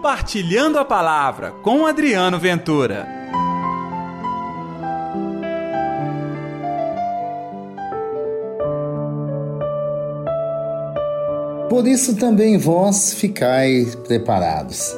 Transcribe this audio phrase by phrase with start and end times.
[0.00, 3.06] Compartilhando a Palavra com Adriano Ventura.
[11.68, 14.90] Por isso também vós ficai preparados.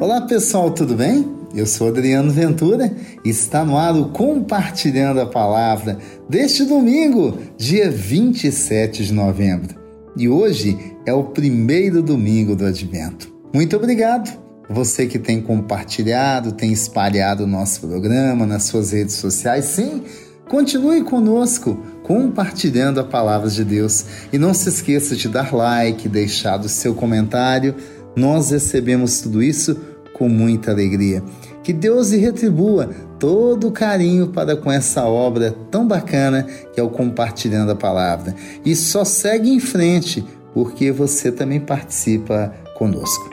[0.00, 1.30] Olá pessoal, tudo bem?
[1.54, 2.90] Eu sou Adriano Ventura
[3.22, 9.79] e está no ar o Compartilhando a Palavra deste domingo, dia 27 de novembro.
[10.20, 13.32] E hoje é o primeiro domingo do Advento.
[13.54, 14.38] Muito obrigado!
[14.68, 20.02] Você que tem compartilhado, tem espalhado o nosso programa nas suas redes sociais, sim,
[20.46, 24.04] continue conosco compartilhando a palavra de Deus.
[24.30, 27.74] E não se esqueça de dar like, deixar o seu comentário.
[28.14, 29.74] Nós recebemos tudo isso
[30.12, 31.24] com muita alegria.
[31.62, 36.82] Que Deus lhe retribua todo o carinho para com essa obra tão bacana que é
[36.82, 38.34] o Compartilhando a Palavra.
[38.64, 43.28] E só segue em frente, porque você também participa conosco.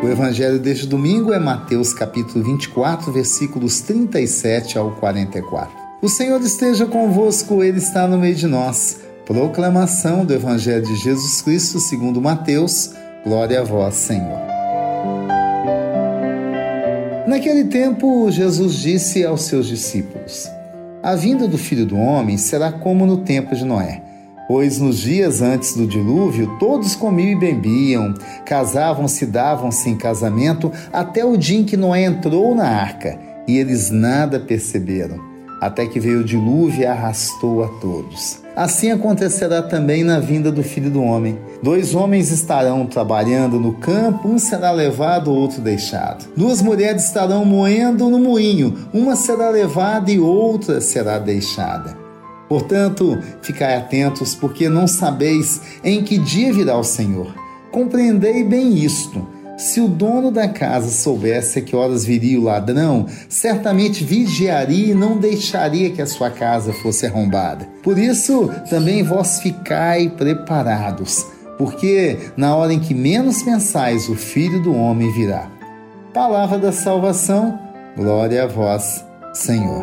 [0.00, 5.70] O evangelho deste domingo é Mateus capítulo 24, versículos 37 ao 44.
[6.00, 9.00] O Senhor esteja convosco, ele está no meio de nós.
[9.26, 12.92] Proclamação do evangelho de Jesus Cristo, segundo Mateus.
[13.24, 14.57] Glória a vós, Senhor.
[17.38, 20.50] Naquele tempo, Jesus disse aos seus discípulos:
[21.00, 24.02] A vinda do filho do homem será como no tempo de Noé.
[24.48, 28.12] Pois nos dias antes do dilúvio, todos comiam e bebiam,
[28.44, 33.16] casavam-se, davam-se em casamento, até o dia em que Noé entrou na arca,
[33.46, 35.20] e eles nada perceberam,
[35.60, 38.42] até que veio o dilúvio e arrastou a todos.
[38.54, 41.38] Assim acontecerá também na vinda do Filho do Homem.
[41.62, 46.26] Dois homens estarão trabalhando no campo, um será levado, o outro deixado.
[46.36, 51.96] Duas mulheres estarão moendo no moinho, uma será levada e outra será deixada.
[52.48, 57.34] Portanto, ficai atentos, porque não sabeis em que dia virá o Senhor.
[57.70, 63.06] Compreendei bem isto se o dono da casa soubesse a que horas viria o ladrão,
[63.28, 67.68] certamente vigiaria e não deixaria que a sua casa fosse arrombada.
[67.82, 71.26] Por isso, também vós ficai preparados,
[71.58, 75.50] porque na hora em que menos pensais, o Filho do Homem virá.
[76.14, 77.58] Palavra da salvação,
[77.96, 79.04] glória a vós,
[79.34, 79.82] Senhor.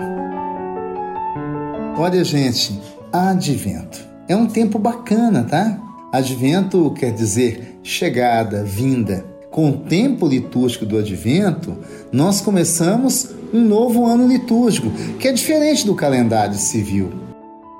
[1.97, 2.79] Olha, gente,
[3.11, 3.99] advento.
[4.27, 5.77] É um tempo bacana, tá?
[6.13, 11.77] Advento quer dizer chegada, vinda com o tempo litúrgico do advento,
[12.11, 17.13] nós começamos um novo ano litúrgico, que é diferente do calendário civil.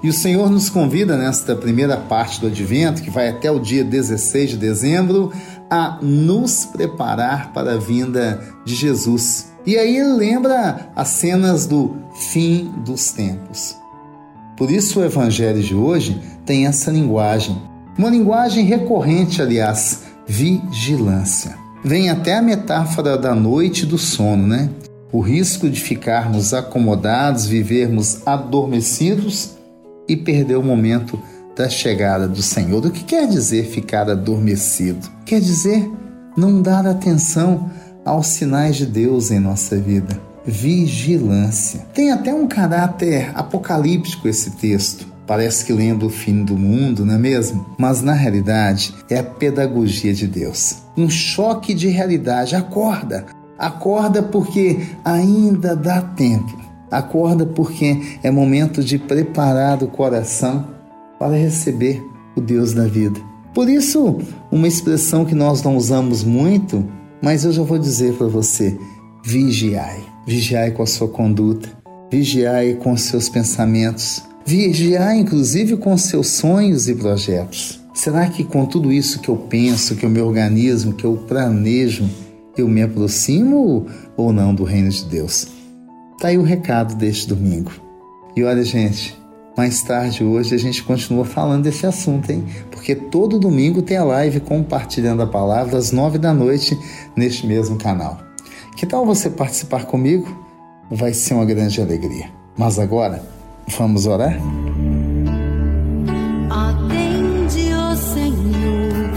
[0.02, 3.84] E o Senhor nos convida nesta primeira parte do advento, que vai até o dia
[3.84, 5.34] 16 de dezembro,
[5.70, 9.52] a nos preparar para a vinda de Jesus.
[9.66, 11.94] E aí lembra as cenas do
[12.32, 13.76] fim dos tempos.
[14.56, 17.62] Por isso o evangelho de hoje tem essa linguagem,
[17.98, 24.72] uma linguagem recorrente, aliás, vigilância vem até a metáfora da noite e do sono, né?
[25.12, 29.52] O risco de ficarmos acomodados, vivermos adormecidos
[30.10, 31.22] e perder o momento
[31.56, 32.84] da chegada do Senhor.
[32.84, 35.08] O que quer dizer ficar adormecido?
[35.26, 35.90] Quer dizer
[36.36, 37.70] não dar atenção
[38.04, 40.20] aos sinais de Deus em nossa vida.
[40.44, 41.86] Vigilância.
[41.94, 45.15] Tem até um caráter apocalíptico esse texto.
[45.28, 47.66] Parece que lembra o fim do mundo, não é mesmo?
[47.78, 50.84] Mas na realidade é a pedagogia de Deus.
[50.96, 52.56] Um choque de realidade.
[52.56, 53.26] Acorda!
[53.58, 56.60] Acorda porque ainda dá tempo.
[56.92, 60.68] Acorda porque é momento de preparar o coração
[61.18, 62.04] para receber
[62.36, 63.20] o Deus da vida.
[63.54, 64.20] Por isso,
[64.52, 66.86] uma expressão que nós não usamos muito,
[67.22, 68.78] mas eu já vou dizer para você:
[69.24, 70.04] vigiai.
[70.28, 71.70] Vigiai com a sua conduta,
[72.12, 77.82] vigiai com os seus pensamentos, vigiar inclusive com seus sonhos e projetos.
[77.96, 82.08] Será que com tudo isso que eu penso, que eu me organizo, que eu planejo,
[82.56, 85.48] eu me aproximo ou não do reino de Deus?
[86.20, 87.72] Tá aí o recado deste domingo.
[88.36, 89.18] E olha, gente,
[89.58, 92.44] mais tarde hoje a gente continua falando desse assunto, hein?
[92.70, 96.78] Porque todo domingo tem a live compartilhando a palavra às nove da noite
[97.16, 98.20] neste mesmo canal.
[98.76, 100.46] Que tal você participar comigo?
[100.92, 102.30] Vai ser uma grande alegria.
[102.58, 103.24] Mas agora,
[103.68, 104.38] Vamos orar?
[106.50, 109.12] Atende, ó Senhor,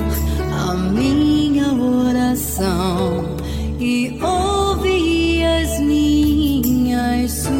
[0.53, 3.37] a minha oração
[3.79, 7.59] e ouve as minhas súplicas.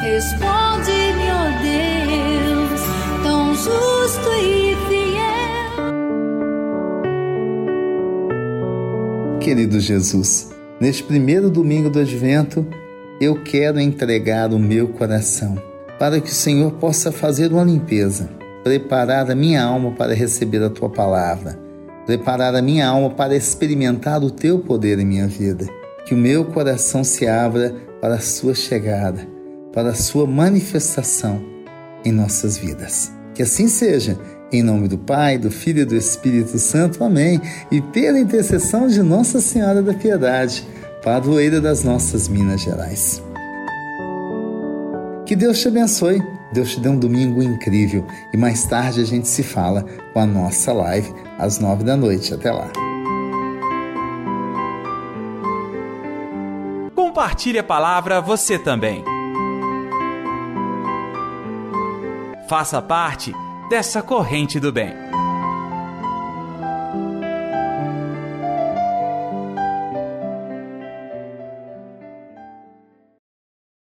[0.00, 2.80] Responde-me, ó Deus,
[3.24, 5.80] tão justo e fiel.
[9.40, 12.64] Querido Jesus, neste primeiro domingo do Advento,
[13.20, 15.62] eu quero entregar o meu coração
[15.98, 18.30] para que o Senhor possa fazer uma limpeza,
[18.64, 21.58] preparar a minha alma para receber a tua palavra,
[22.06, 25.66] preparar a minha alma para experimentar o teu poder em minha vida.
[26.06, 29.28] Que o meu coração se abra para a sua chegada,
[29.70, 31.44] para a sua manifestação
[32.02, 33.12] em nossas vidas.
[33.34, 34.18] Que assim seja,
[34.50, 37.04] em nome do Pai, do Filho e do Espírito Santo.
[37.04, 37.38] Amém.
[37.70, 40.66] E pela intercessão de Nossa Senhora da Piedade,
[41.02, 43.22] padroeira das nossas Minas Gerais.
[45.26, 46.20] Que Deus te abençoe.
[46.52, 48.04] Deus te dê um domingo incrível.
[48.32, 52.34] E mais tarde a gente se fala com a nossa live às nove da noite.
[52.34, 52.68] Até lá.
[56.94, 59.04] Compartilhe a palavra você também.
[62.48, 63.32] Faça parte
[63.68, 64.92] dessa corrente do bem.